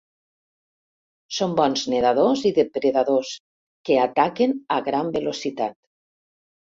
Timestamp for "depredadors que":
2.59-3.99